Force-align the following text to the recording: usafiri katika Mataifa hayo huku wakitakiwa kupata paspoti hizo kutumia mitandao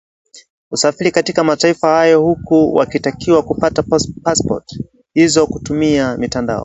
usafiri 0.71 1.11
katika 1.11 1.43
Mataifa 1.43 1.87
hayo 1.87 2.21
huku 2.21 2.75
wakitakiwa 2.75 3.41
kupata 3.43 3.83
paspoti 4.23 4.85
hizo 5.13 5.47
kutumia 5.47 6.17
mitandao 6.17 6.59